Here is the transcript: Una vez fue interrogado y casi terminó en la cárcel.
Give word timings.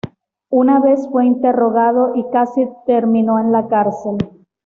Una 0.49 0.79
vez 0.79 1.07
fue 1.11 1.27
interrogado 1.27 2.13
y 2.15 2.25
casi 2.31 2.67
terminó 2.87 3.37
en 3.37 3.51
la 3.51 3.67
cárcel. 3.67 4.17